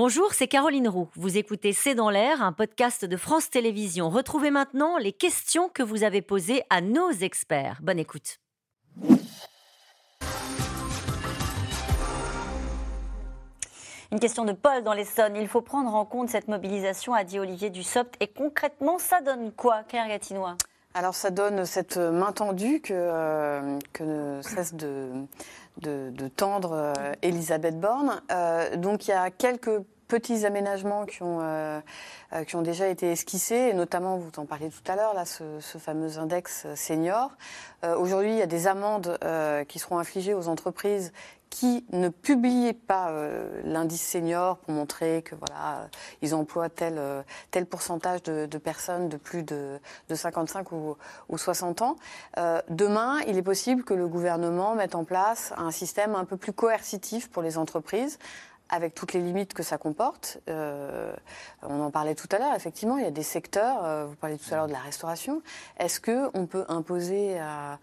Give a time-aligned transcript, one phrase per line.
[0.00, 1.08] Bonjour, c'est Caroline Roux.
[1.16, 4.10] Vous écoutez C'est dans l'air, un podcast de France Télévisions.
[4.10, 7.80] Retrouvez maintenant les questions que vous avez posées à nos experts.
[7.82, 8.38] Bonne écoute.
[14.12, 15.34] Une question de Paul dans l'Essonne.
[15.34, 18.14] Il faut prendre en compte cette mobilisation, a dit Olivier Dussopt.
[18.20, 20.54] Et concrètement, ça donne quoi, Claire Gatinois?
[20.94, 25.10] Alors ça donne cette main tendue que, euh, ne cesse de,
[25.80, 28.20] de, tendre euh, Elisabeth Borne.
[28.32, 31.82] Euh, donc il y a quelques petits aménagements qui ont,
[32.46, 35.60] qui ont déjà été esquissés, et notamment, vous en parliez tout à l'heure, là, ce,
[35.60, 37.30] ce, fameux index senior.
[37.82, 39.18] Aujourd'hui, il y a des amendes
[39.68, 41.12] qui seront infligées aux entreprises
[41.50, 45.86] qui ne publiaient pas euh, l'indice senior pour montrer que voilà euh,
[46.22, 50.96] ils emploient tel euh, tel pourcentage de, personnes de plus de, de 55 ou,
[51.28, 51.96] ou, 60 ans.
[52.68, 56.52] demain, il est possible que le gouvernement mette en place un système un peu plus
[56.52, 58.18] coercitif pour les entreprises
[58.70, 60.38] avec toutes les limites que ça comporte.
[60.48, 61.12] Euh,
[61.62, 64.38] on en parlait tout à l'heure, effectivement, il y a des secteurs, euh, vous parliez
[64.38, 65.42] tout à l'heure de la restauration.
[65.78, 67.78] Est-ce qu'on peut imposer à,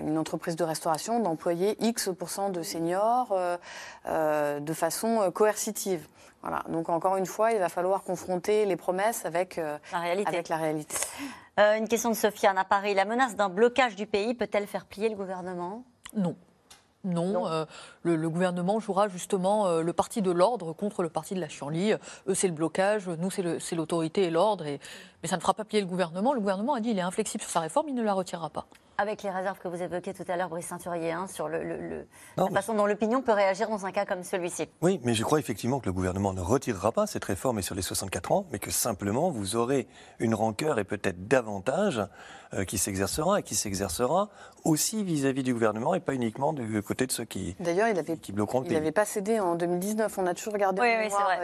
[0.00, 3.36] une entreprise de restauration d'employer X% de seniors
[4.06, 6.08] euh, de façon coercitive?
[6.40, 6.64] Voilà.
[6.68, 10.28] Donc encore une fois, il va falloir confronter les promesses avec la réalité.
[10.28, 10.96] Avec la réalité.
[11.58, 12.94] une question de Sofiane à Paris.
[12.94, 15.84] La menace d'un blocage du pays peut-elle faire plier le gouvernement?
[16.16, 16.34] Non.
[17.04, 17.64] Non, euh,
[18.04, 21.94] le, gouvernement jouera justement euh, le parti de l'ordre contre le parti de la chienlit.
[22.28, 24.64] Eux, c'est le blocage, nous, c'est l'autorité et l'ordre.
[24.64, 26.32] Mais ça ne fera pas plier le gouvernement.
[26.32, 28.66] Le gouvernement a dit qu'il est inflexible sur sa réforme, il ne la retirera pas.
[29.02, 32.50] Avec les réserves que vous évoquiez tout à l'heure, Brice Ceinturier, hein, sur le, la
[32.50, 34.68] façon dont l'opinion peut réagir dans un cas comme celui-ci.
[34.80, 37.74] Oui, mais je crois effectivement que le gouvernement ne retirera pas cette réforme et sur
[37.74, 39.88] les 64 ans, mais que simplement vous aurez
[40.20, 42.00] une rancœur et peut-être davantage
[42.54, 44.28] euh, qui s'exercera et qui s'exercera
[44.62, 48.16] aussi vis-à-vis du gouvernement et pas uniquement du côté de ceux qui, D'ailleurs, il avait,
[48.16, 48.74] qui bloqueront le pays.
[48.74, 50.16] Il n'avait pas cédé en 2019.
[50.18, 50.80] On a toujours gardé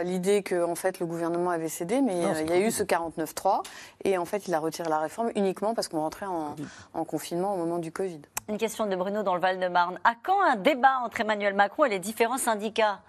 [0.03, 2.83] l'idée que en fait, le gouvernement avait cédé, mais euh, il y a eu ce
[2.83, 3.63] 49-3
[4.05, 6.55] et en fait, il a retiré la réforme uniquement parce qu'on rentrait en,
[6.93, 8.21] en confinement au moment du Covid.
[8.47, 9.99] Une question de Bruno dans le Val-de-Marne.
[10.03, 12.99] À quand un débat entre Emmanuel Macron et les différents syndicats?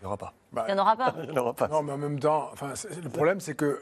[0.00, 0.34] Il n'y aura pas.
[0.68, 1.14] il n'y en aura pas.
[1.28, 1.68] il aura pas.
[1.68, 3.80] Non, mais en même temps, enfin, le problème, c'est que euh,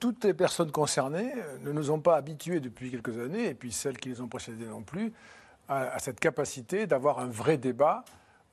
[0.00, 3.70] toutes les personnes concernées euh, ne nous ont pas habitués depuis quelques années, et puis
[3.70, 5.12] celles qui les ont précédées non plus,
[5.66, 8.04] à cette capacité d'avoir un vrai débat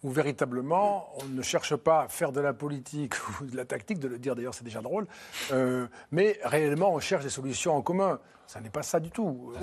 [0.03, 3.99] où véritablement on ne cherche pas à faire de la politique ou de la tactique,
[3.99, 5.07] de le dire d'ailleurs c'est déjà drôle,
[5.51, 8.19] euh, mais réellement on cherche des solutions en commun.
[8.47, 9.53] Ça n'est pas ça du tout.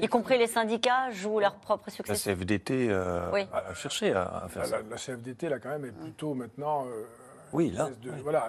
[0.00, 2.12] Y compris les syndicats jouent leur propre succès.
[2.12, 4.78] La CFDT euh, a cherché à, faire ça.
[4.90, 6.86] La, CFDT là quand même est plutôt maintenant...
[6.86, 7.04] Euh,
[7.52, 7.90] oui, là.
[8.22, 8.48] Voilà,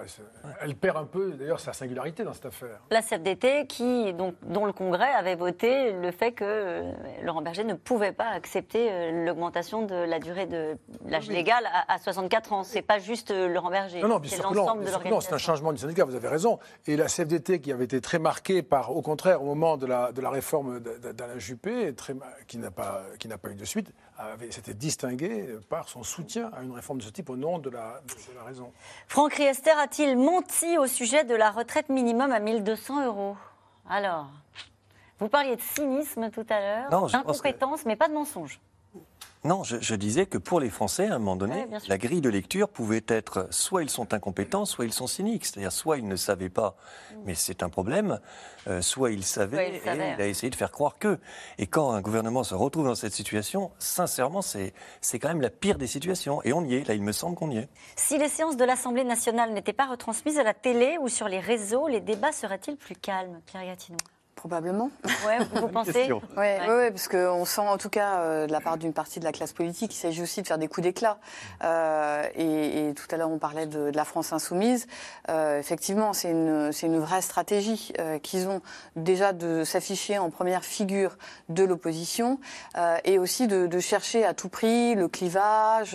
[0.60, 2.80] elle perd un peu, d'ailleurs, sa singularité dans cette affaire.
[2.90, 6.92] La CFDT, qui, donc, dont le Congrès avait voté le fait que euh,
[7.22, 10.76] Laurent Berger ne pouvait pas accepter euh, l'augmentation de la durée de
[11.06, 12.64] l'âge légal à, 64 ans.
[12.64, 14.00] C'est pas juste euh, Laurent Berger.
[14.00, 15.20] Non, non, bien sûr non.
[15.20, 16.58] c'est un changement du syndicat, vous avez raison.
[16.86, 20.12] Et la CFDT, qui avait été très marquée par, au contraire, au moment de la,
[20.12, 22.14] de la réforme d'Alain Juppé, très,
[22.46, 23.92] qui n'a pas, qui pas eu de suite,
[24.50, 28.00] s'était distinguée par son soutien à une réforme de ce type au nom de la,
[28.06, 28.72] de la raison.
[29.08, 33.36] Franck Riester a-t-il menti au sujet de la retraite minimum à 1200 euros?
[33.88, 34.26] Alors,
[35.18, 38.60] vous parliez de cynisme tout à l'heure, d'incompétence, mais pas de mensonge.
[39.44, 42.66] Non, je, disais que pour les Français, à un moment donné, la grille de lecture
[42.66, 45.44] pouvait être soit ils sont incompétents, soit ils sont cyniques.
[45.44, 46.76] C'est-à-dire soit ils ne savaient pas,
[47.12, 47.16] mm.
[47.26, 48.20] mais c'est un problème,
[48.68, 51.18] euh, soit ils savaient et il a essayé de faire croire que.
[51.58, 54.72] Et quand un gouvernement se retrouve dans cette situation, sincèrement, c'est
[55.18, 56.42] quand même la pire des situations.
[56.44, 57.68] Et on y est, là, il me semble qu'on y est.
[57.96, 61.40] Si les séances de l'Assemblée nationale n'étaient pas retransmises à la télé ou sur les
[61.40, 63.98] réseaux, les débats seraient-ils plus calmes, Pierre Gatineau?
[64.36, 64.90] Probablement.
[65.26, 66.60] Ouais, vous pensez Oui, ouais.
[66.68, 69.32] ouais, parce qu'on sent en tout cas euh, de la part d'une partie de la
[69.32, 71.18] classe politique qu'il s'agit aussi de faire des coups d'éclat.
[71.62, 74.86] Euh, et, tout à l'heure, on parlait de, la France insoumise.
[75.30, 78.60] Euh, effectivement, c'est une, une vraie stratégie qu'ils ont
[78.96, 81.16] déjà de s'afficher en première figure
[81.48, 82.38] de l'opposition
[83.04, 85.92] et aussi de, chercher à tout prix le clivage,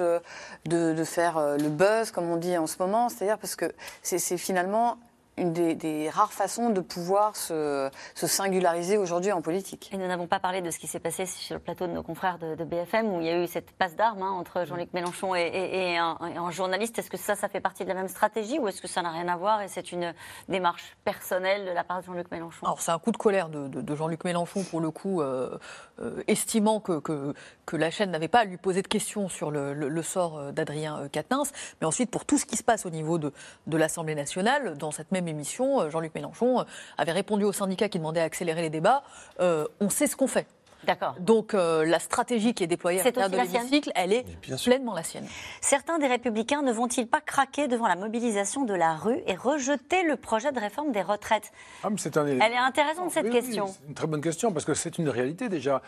[0.66, 3.10] de, de faire le buzz, comme on dit en ce moment.
[3.10, 3.72] C'est-à-dire parce que
[4.02, 4.98] c'est finalement
[5.40, 9.90] une des, rares façons de pouvoir se, singulariser aujourd'hui en politique.
[9.94, 12.04] Et nous n'avons pas parlé de ce qui s'est passé sur le plateau de nos
[12.04, 15.34] confrères de, BFM, où il y a eu cette passe d'armes hein, entre Jean-Luc Mélenchon
[15.36, 17.00] et, un, journaliste.
[17.00, 19.12] Est-ce que ça, ça fait partie de la même stratégie ou est-ce que ça n'a
[19.12, 20.14] rien à voir et c'est une
[20.48, 22.66] démarche personnelle de la part de Jean-Luc Mélenchon?
[22.66, 25.58] Alors c'est un coup de colère de, Jean-Luc Mélenchon, pour le coup, euh,
[26.00, 27.34] euh, estimant que, que,
[27.76, 31.88] la chaîne n'avait pas à lui poser de questions sur le, sort d'Adrien Quatennens, mais
[31.88, 33.32] ensuite pour tout ce qui se passe au niveau de,
[33.68, 36.64] de l'Assemblée nationale, dans cette même émission, euh, Jean-Luc Mélenchon euh,
[36.98, 39.04] avait répondu aux syndicats qui demandaient à accélérer les débats
[39.40, 40.48] euh, on sait ce qu'on fait.
[40.86, 41.16] D'accord.
[41.20, 44.26] Donc la stratégie qui est déployée à l'intérieur de l'hémicycle, elle est
[44.64, 45.28] pleinement la sienne.
[45.60, 50.04] Certains des républicains ne vont-ils pas craquer devant la mobilisation de la rue et rejeter
[50.04, 51.52] le projet de réforme des retraites?
[51.84, 53.68] Ah, Elle est intéressante cette question.
[53.68, 55.82] c'est une très bonne question parce que c'est une réalité déjà.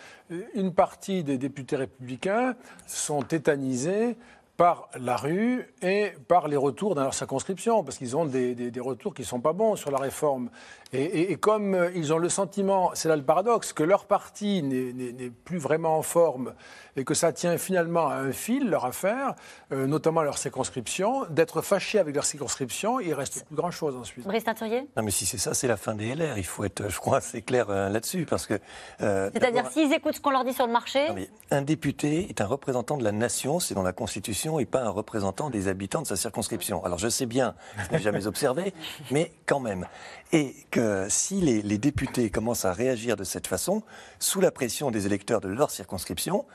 [0.53, 2.55] Une partie des députés républicains
[2.85, 4.17] sont tétanisés
[4.61, 8.79] par la rue et par les retours dans leur circonscription, parce qu'ils ont des, des,
[8.79, 10.51] retours qui ne sont pas bons sur la réforme.
[10.93, 15.29] Et, comme euh, ils ont le sentiment, c'est là le paradoxe, que leur parti n'est
[15.29, 16.53] plus vraiment en forme
[16.97, 19.35] et que ça tient finalement à un fil, leur affaire,
[19.71, 24.25] euh, notamment leur circonscription, d'être fâchés avec leur circonscription, il reste plus grand-chose ensuite.
[24.25, 26.37] Brice Teinturier Non mais si c'est ça, c'est la fin des LR.
[26.37, 28.59] Il faut être, je crois, assez clair euh, là-dessus, parce que...
[28.99, 31.07] C'est-à-dire, s'ils écoutent ce qu'on leur dit sur le marché...
[31.51, 34.89] un député est un représentant de la nation, c'est dans la Constitution, et pas un
[34.89, 36.83] représentant des habitants de sa circonscription.
[36.83, 37.55] Alors je sais bien,
[37.87, 38.73] je n'ai jamais observé,
[39.11, 39.87] mais quand même.
[40.33, 43.83] Et que si les, députés commencent à réagir de cette façon,
[44.19, 46.45] sous la pression des électeurs de leur circonscription,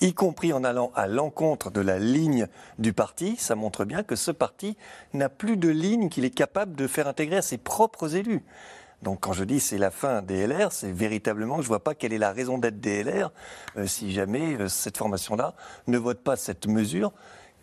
[0.00, 4.16] y compris en allant à l'encontre de la ligne du parti, ça montre bien que
[4.16, 4.76] ce parti
[5.14, 8.42] n'a plus de ligne qu'il est capable de faire intégrer à ses propres élus.
[9.02, 11.84] Donc quand je dis c'est la fin des LR, c'est véritablement que je ne vois
[11.84, 13.30] pas quelle est la raison d'être des LR
[13.76, 15.54] euh, si jamais euh, cette formation-là
[15.86, 17.12] ne vote pas cette mesure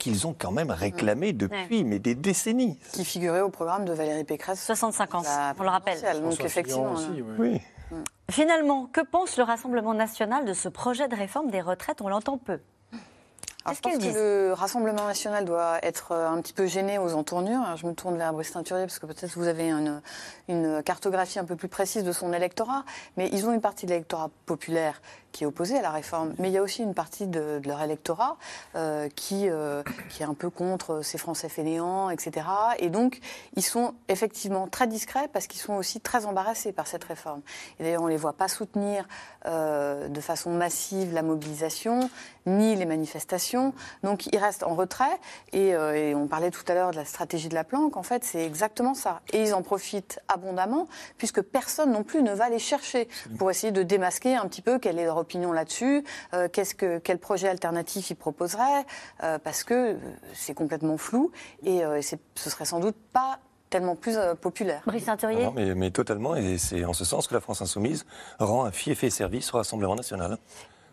[0.04, 1.38] qu'ils ont quand même réclamé mm.
[1.38, 2.78] depuis mais des décennies.
[2.92, 4.62] Qui figurait au programme de Valérie Pécresse.
[4.64, 5.24] 65 ans,
[5.58, 6.00] on le rappelle.
[6.22, 6.96] Donc effectivement.
[7.40, 7.62] oui.
[7.90, 7.96] Mm.
[8.30, 12.02] Finalement, que pense le Rassemblement national de ce projet de réforme des retraites?
[12.02, 12.60] On l'entend peu.
[12.92, 17.64] je pense que le Rassemblement national doit être euh, un petit peu gêné aux entournures.
[17.78, 20.02] Je me tourne vers Brice Teinturier parce que peut-être vous avez une,
[20.50, 22.84] une, cartographie un peu plus précise de son électorat.
[23.16, 25.02] Mais ils ont une partie de l'électorat populaire
[25.34, 26.34] qui est opposé à la réforme.
[26.38, 28.38] Mais il y a aussi une partie de, leur électorat
[28.76, 32.48] euh, qui, euh, qui est un peu contre ces Français fainéants, etc.
[32.80, 33.20] Et donc,
[33.58, 37.42] ils sont effectivement très discrets parce qu'ils sont aussi très embarrassés par cette réforme.
[37.80, 39.08] Et d'ailleurs, on ne les voit pas soutenir
[39.46, 42.10] euh, de façon massive la mobilisation,
[42.46, 43.74] ni les manifestations.
[44.04, 45.20] Donc, ils restent en retrait.
[45.52, 47.98] Et, et on parlait tout à l'heure de la stratégie de la planque.
[47.98, 49.22] En fait, c'est exactement ça.
[49.32, 50.88] Et ils en profitent abondamment,
[51.18, 53.08] puisque personne non plus ne va les chercher
[53.40, 56.04] pour essayer de démasquer un petit peu quelle est leur opinion là-dessus,
[56.34, 58.86] euh, qu'est-ce que, quel projet alternatif il proposerait,
[59.24, 59.98] euh, parce que euh,
[60.34, 61.32] c'est complètement flou
[61.66, 63.40] et ce serait sans doute pas
[63.70, 64.84] tellement plus populaire.
[64.86, 68.06] Brice Teinturier mais, mais, totalement, et c'est en ce sens que la France Insoumise
[68.40, 70.38] rend un fief et service au Rassemblement national.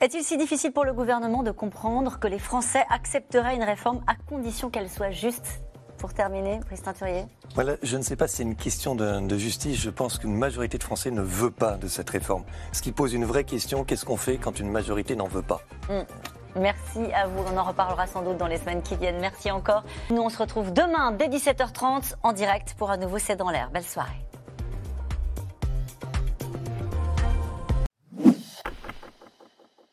[0.01, 4.15] Est-il si difficile pour le gouvernement de comprendre que les Français accepteraient une réforme à
[4.15, 5.61] condition qu'elle soit juste?
[6.01, 7.25] Pour terminer, Président Turier
[7.55, 9.79] voilà, Je ne sais pas si c'est une question de, justice.
[9.79, 12.45] Je pense qu'une majorité de Français ne veut pas de cette réforme.
[12.73, 15.61] Ce qui pose une vraie question, qu'est-ce qu'on fait quand une majorité n'en veut pas?
[15.89, 16.03] Hmm.
[16.57, 17.45] Merci à vous.
[17.53, 19.21] On en reparlera sans doute dans les semaines qui viennent.
[19.21, 19.85] Merci encore.
[20.11, 23.71] Nous, on se retrouve demain dès 17h30 en direct pour un nouveau C'est dans l'air.
[23.71, 24.30] Belle soirée.